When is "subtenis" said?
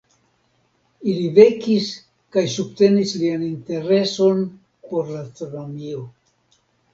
2.53-3.13